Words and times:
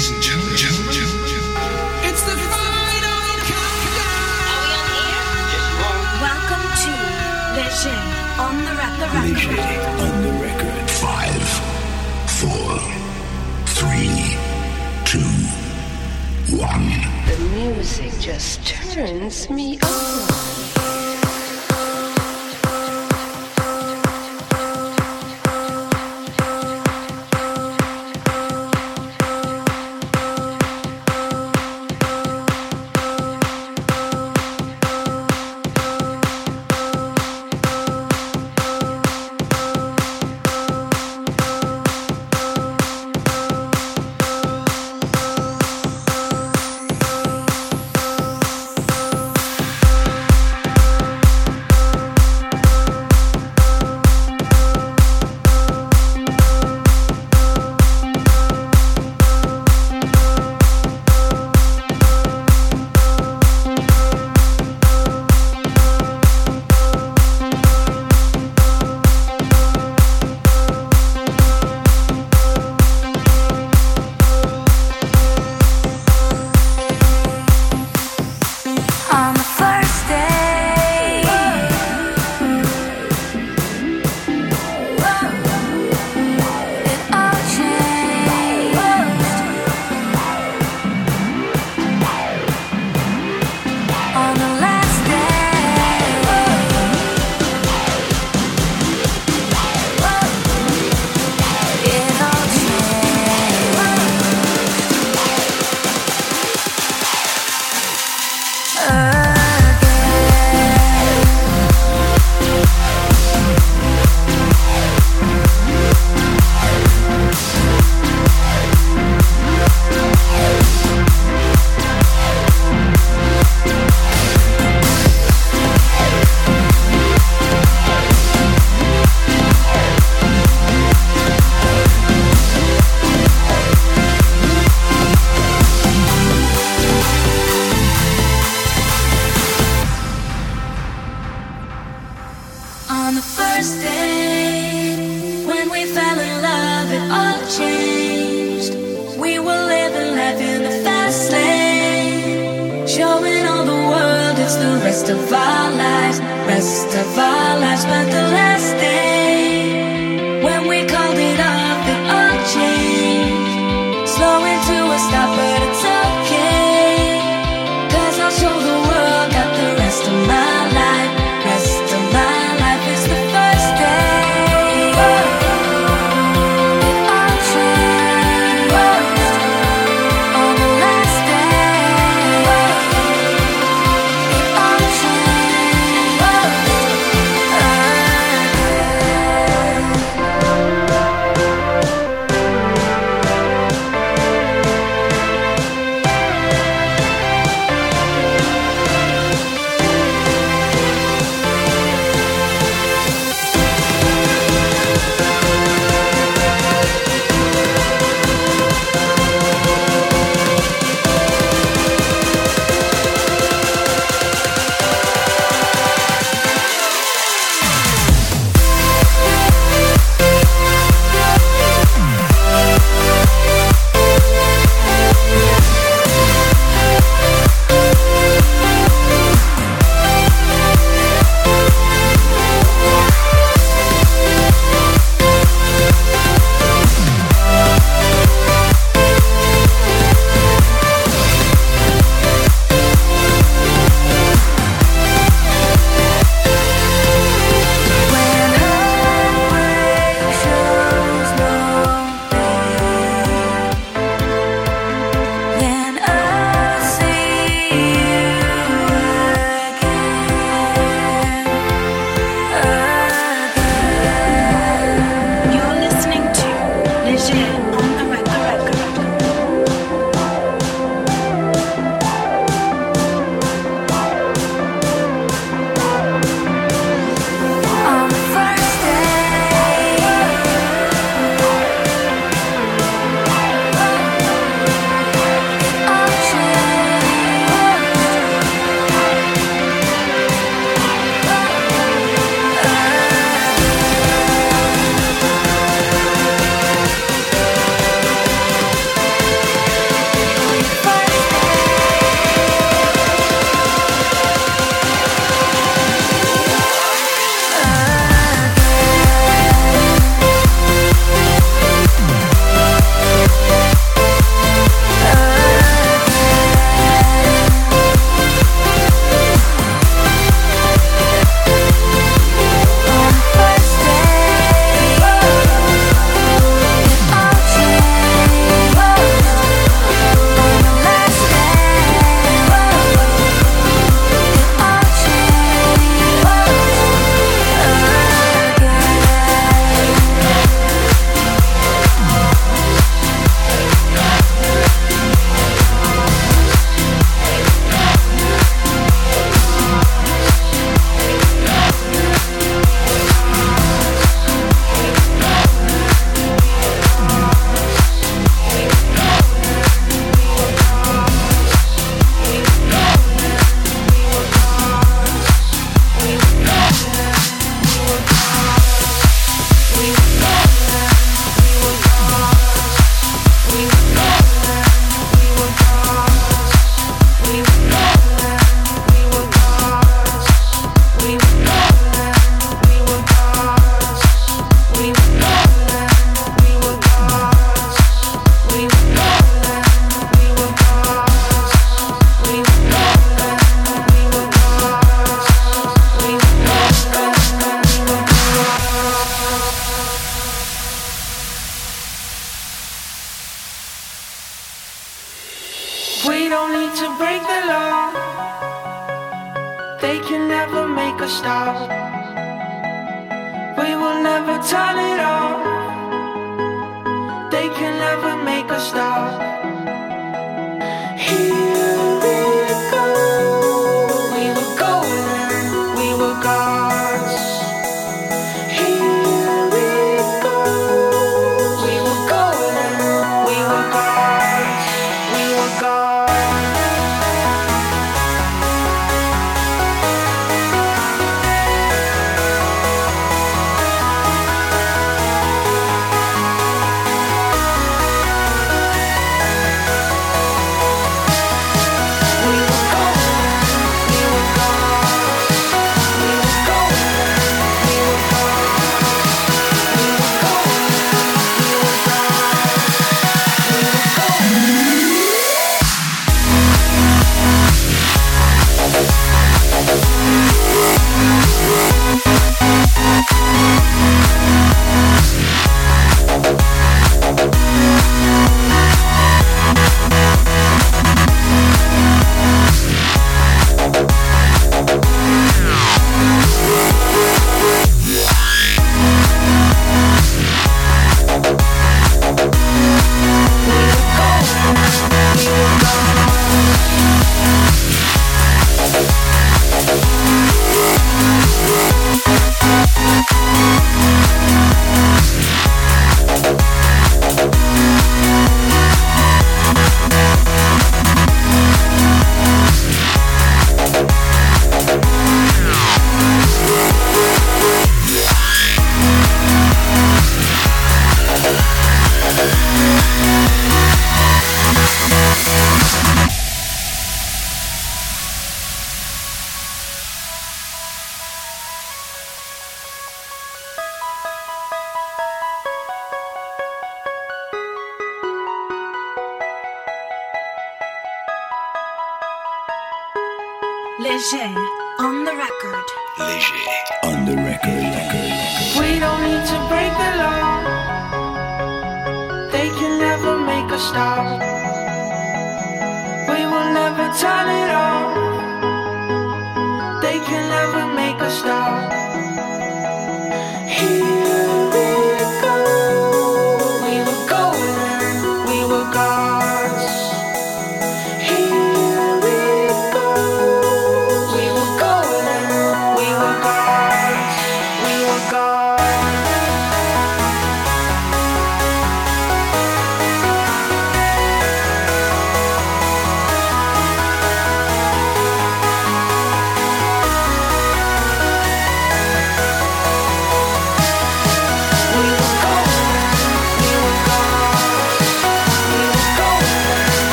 Ladies 0.00 0.14
and 0.14 0.22
gentlemen, 0.22 0.56
gentlemen, 0.56 0.92
gentlemen. 0.94 1.28
it's 2.08 2.22
the 2.22 2.32
final 2.32 3.36
countdown. 3.52 4.80
Welcome 6.24 6.64
to 6.80 6.92
Vision 7.60 8.00
on 8.40 8.54
the, 8.64 8.72
re- 8.80 8.96
the 8.96 9.08
Vision 9.28 9.60
on 10.00 10.14
the 10.22 10.32
record. 10.40 10.88
Five, 10.88 11.44
four, 12.40 12.80
three, 13.76 14.16
two, 15.04 15.32
one. 16.56 16.88
The 17.28 17.36
music 17.54 18.12
just 18.20 18.64
turns 18.66 19.50
me 19.50 19.78
on. 19.82 20.49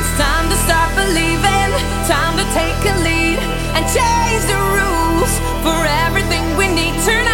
It's 0.00 0.12
time 0.18 0.46
to 0.50 0.56
start 0.56 0.94
believing, 0.94 1.70
time 2.06 2.36
to 2.36 2.44
take 2.54 2.78
a 2.92 2.94
lead 3.02 3.38
and 3.74 3.84
change 3.90 4.44
the 4.46 4.58
rules 4.76 5.32
for 5.64 5.86
everything 6.06 6.56
we 6.56 6.68
need 6.68 6.94
tonight. 7.02 7.33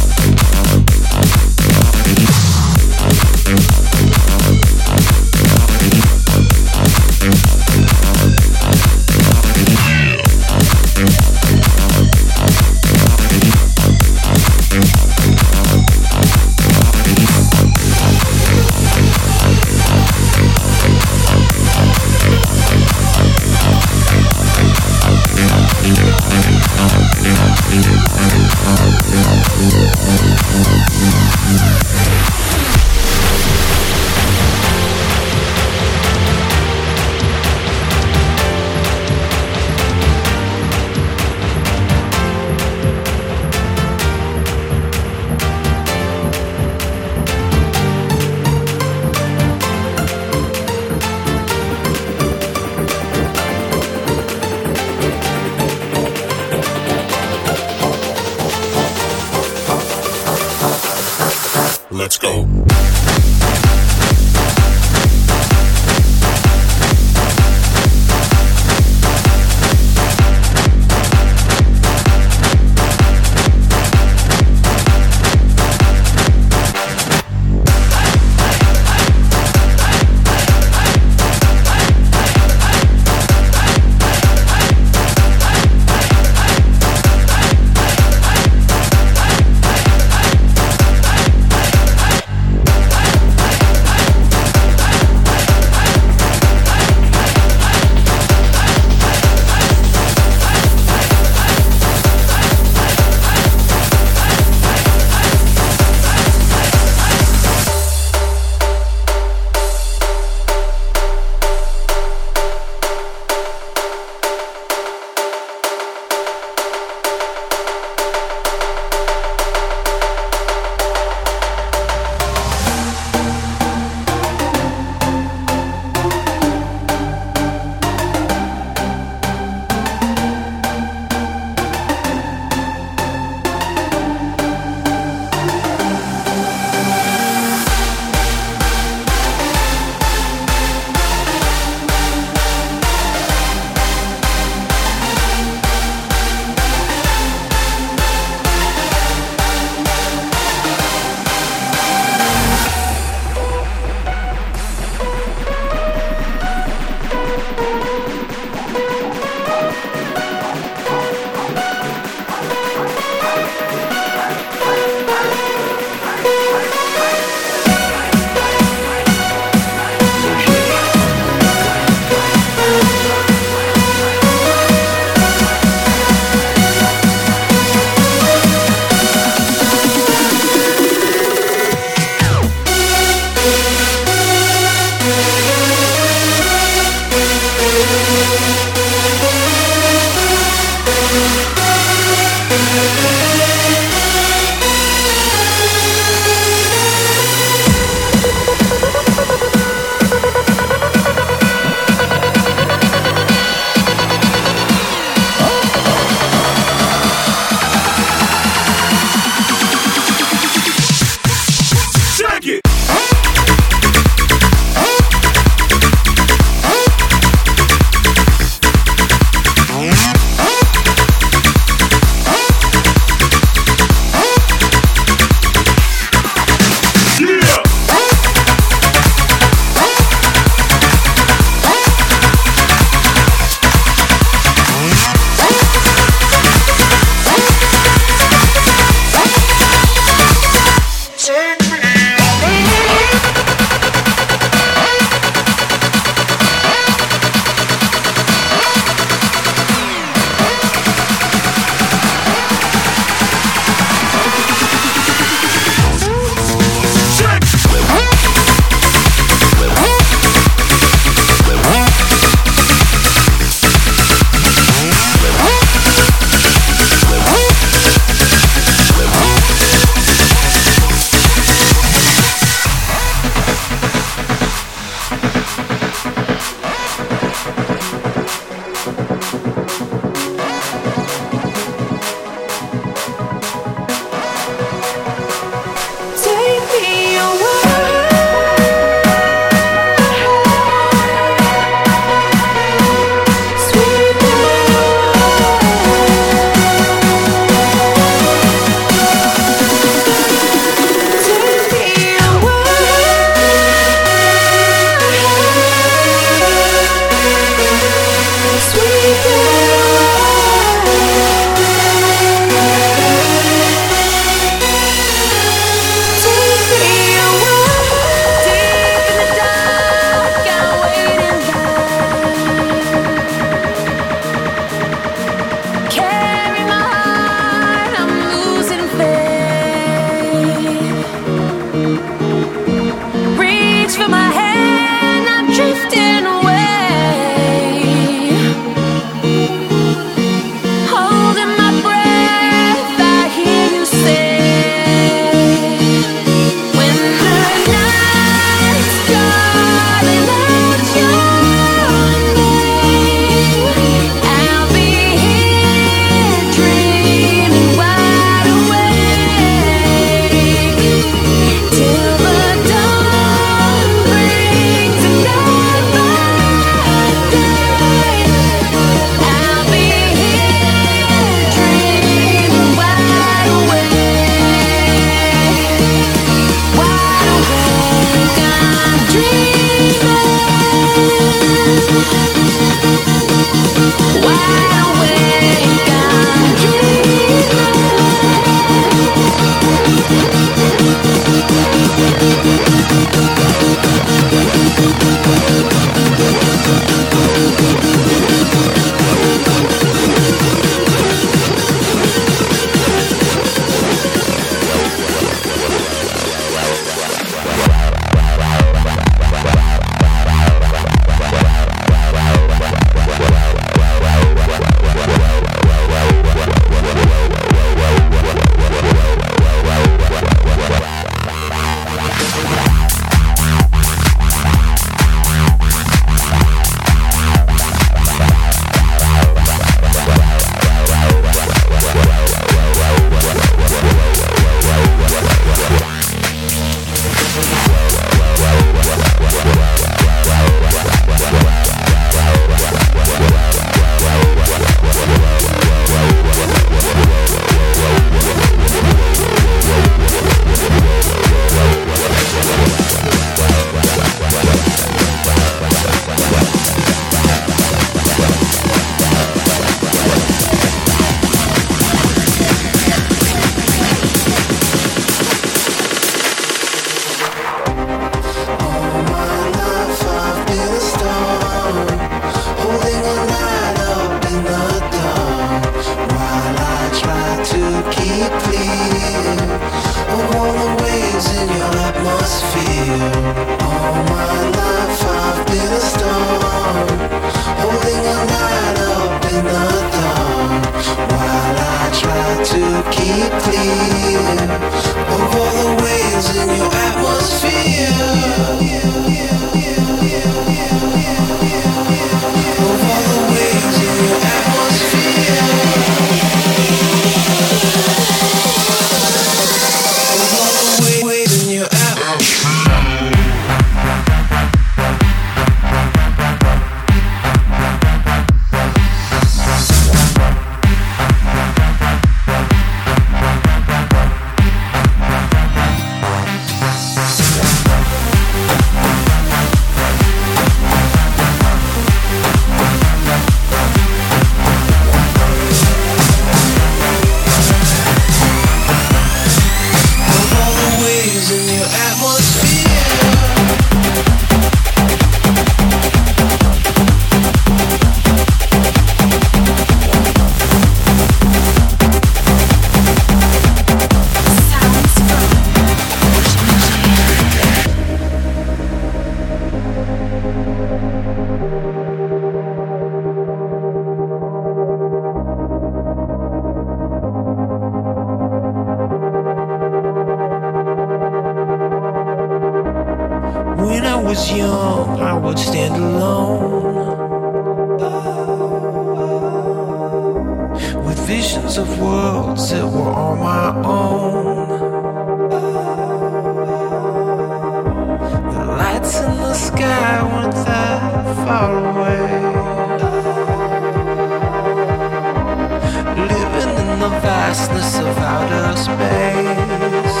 vastness 597.08 597.78
of 597.78 597.96
outer 598.14 598.54
space. 598.64 600.00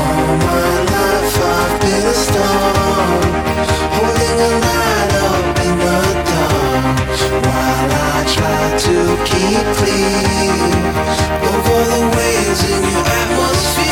All 0.00 0.32
my 0.46 0.70
life 0.94 1.36
I've 1.56 1.74
been 1.82 2.04
a 2.12 2.16
storm, 2.24 3.32
holding 3.96 4.38
a 4.46 4.52
light 4.66 5.12
up 5.28 5.56
in 5.66 5.74
the 5.84 5.98
dark. 6.30 6.96
While 7.46 7.92
I 8.06 8.18
try 8.36 8.62
to 8.86 8.96
keep 9.30 9.66
clean 9.78 10.84
over 11.52 11.78
the 11.92 12.02
waves 12.16 12.60
in 12.72 12.80
your 12.92 13.06
atmosphere. 13.22 13.82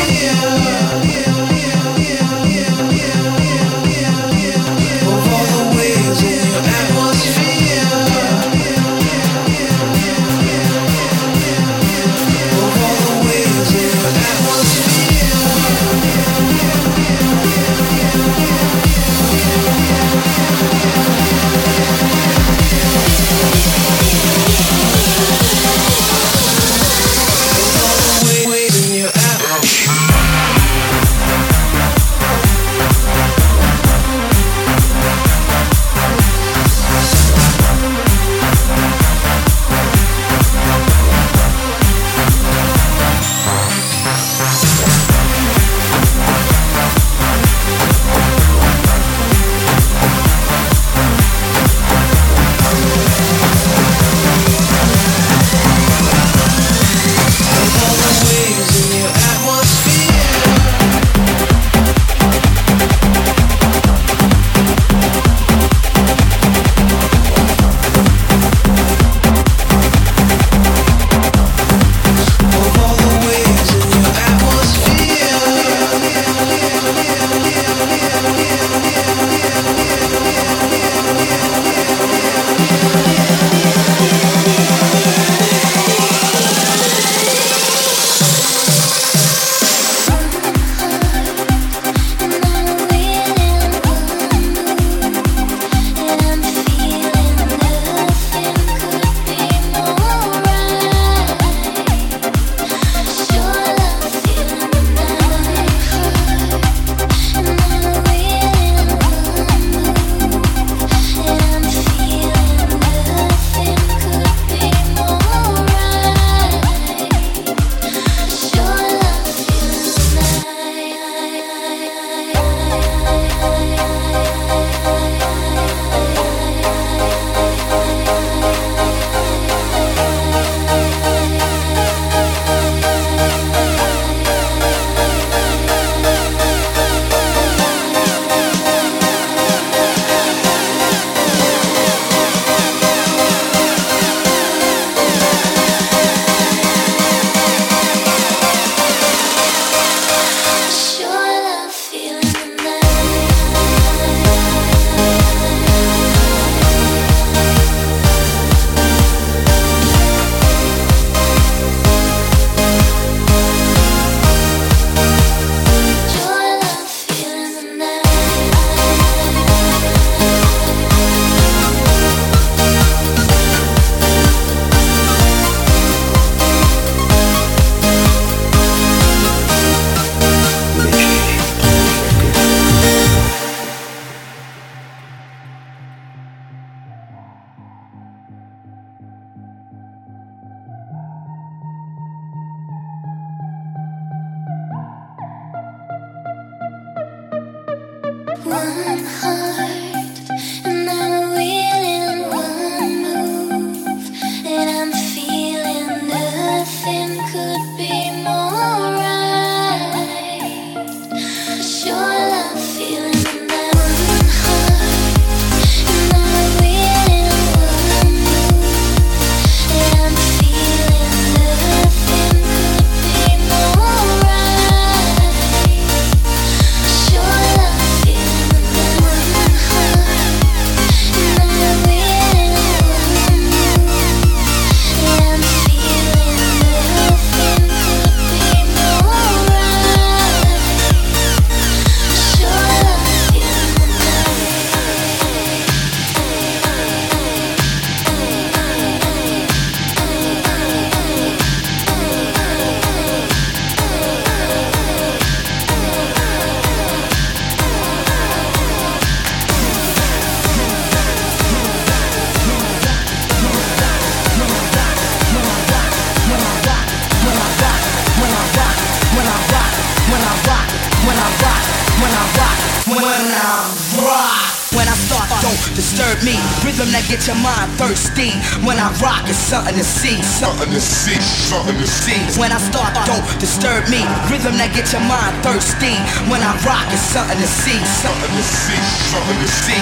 Something 280.41 280.73
to 280.73 280.81
see, 280.81 281.21
something 281.21 281.77
to 281.77 281.85
see. 281.85 282.17
When 282.39 282.51
I 282.51 282.57
start, 282.57 282.97
don't 283.05 283.21
disturb 283.39 283.85
me. 283.93 284.01
Rhythm 284.25 284.57
that 284.57 284.73
get 284.73 284.89
your 284.89 285.05
mind 285.05 285.37
thirsty. 285.45 285.93
When 286.33 286.41
I 286.41 286.57
rock, 286.65 286.89
it's 286.89 287.05
something 287.13 287.37
to 287.37 287.45
see, 287.45 287.77
something 288.01 288.33
to 288.33 288.41
see, 288.41 288.81
something 289.13 289.37
to 289.37 289.45
see. 289.45 289.77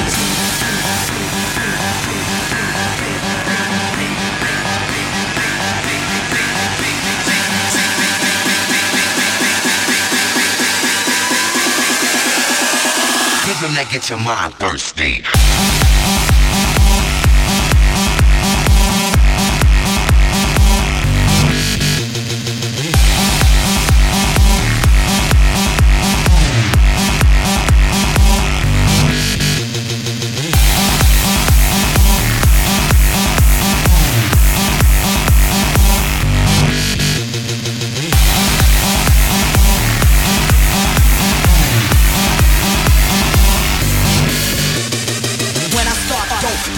Rhythm 13.48 13.76
that 13.80 13.88
get 13.90 14.10
your 14.10 14.20
mind 14.20 14.54
thirsty. 14.56 15.24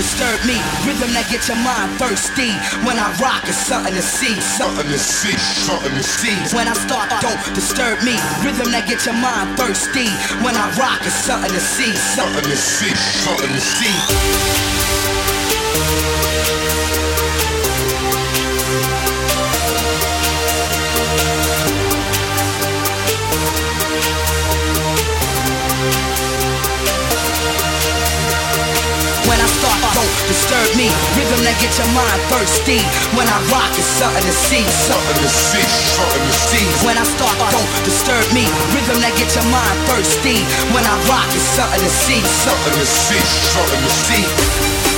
Disturb 0.02 0.42
me. 0.50 0.58
Rhythm 0.82 1.14
that 1.14 1.30
get 1.30 1.46
your 1.46 1.62
mind 1.62 1.94
thirsty. 2.02 2.50
When 2.82 2.98
I 2.98 3.14
rock, 3.22 3.46
it's 3.46 3.62
something 3.70 3.94
to 3.94 4.02
see, 4.02 4.34
something 4.42 4.90
to 4.90 4.98
see, 4.98 5.38
something 5.38 5.94
to 5.94 6.02
see. 6.02 6.34
When 6.58 6.68
I 6.68 6.74
start, 6.74 7.14
don't 7.22 7.38
disturb 7.54 8.02
me. 8.02 8.18
Rhythm 8.42 8.74
that 8.74 8.90
get 8.90 9.06
your 9.06 9.14
mind 9.14 9.54
thirsty. 9.62 10.10
When 10.42 10.58
I 10.58 10.66
rock, 10.82 11.06
it's 11.06 11.14
something 11.14 11.54
to 11.54 11.62
see, 11.62 11.94
something 12.18 12.42
to 12.50 12.58
see, 12.58 12.90
something 13.22 13.54
to 13.54 13.62
see. 13.62 13.94
Disturb 30.32 30.70
me. 30.80 30.88
Rhythm 31.20 31.44
that 31.44 31.60
get 31.60 31.76
your 31.76 31.92
mind 31.92 32.22
thirsty. 32.32 32.80
When 33.20 33.28
I 33.28 33.38
rock, 33.52 33.68
it's 33.76 33.92
something 34.00 34.24
to 34.24 34.32
see, 34.32 34.64
something 34.64 35.20
to 35.20 35.28
see, 35.28 35.66
something 35.92 36.24
to 36.24 36.36
see. 36.48 36.64
When 36.88 36.96
I 36.96 37.04
start, 37.04 37.36
don't 37.52 37.72
disturb 37.84 38.24
me. 38.32 38.48
Rhythm 38.72 39.04
that 39.04 39.12
get 39.20 39.28
your 39.36 39.48
mind 39.52 39.78
thirsty. 39.92 40.40
When 40.72 40.88
I 40.88 40.96
rock, 41.12 41.28
it's 41.36 41.44
something 41.60 41.84
to 41.84 41.92
see, 41.92 42.24
something 42.24 42.76
to 42.80 42.88
see, 42.88 43.20
something 43.52 43.82
to 43.84 43.92
see. 44.08 44.91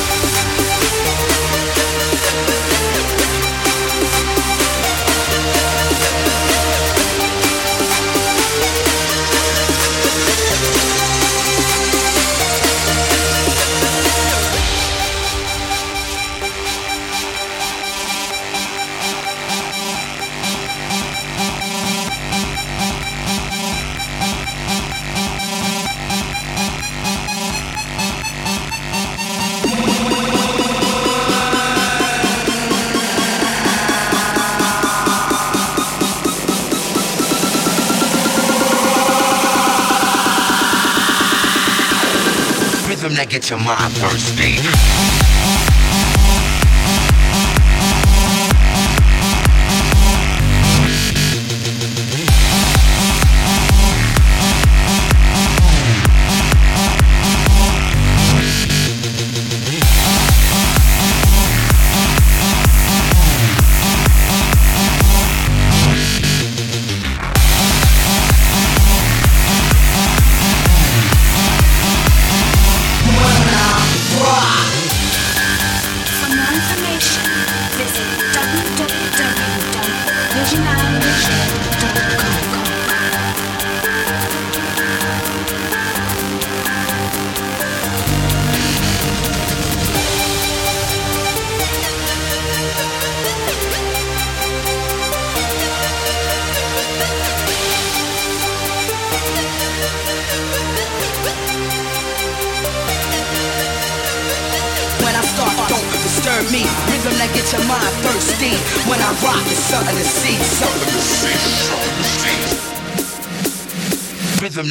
Rhythm 43.53 43.65
that 43.67 44.33
get 44.35 45.22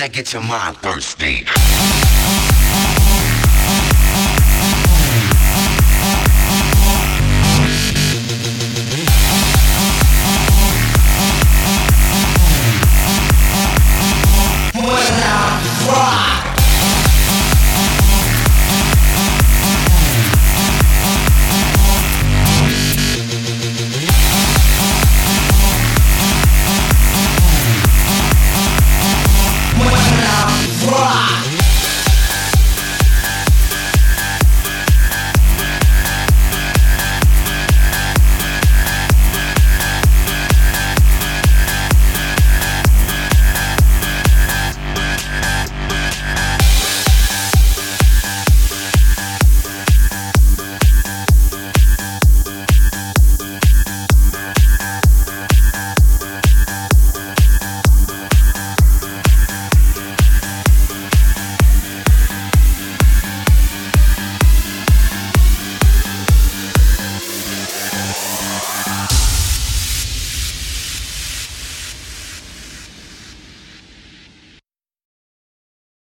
that 0.03 0.13
gets 0.13 0.33
your 0.33 0.43
mind 0.43 0.77
thirsty. 0.79 1.47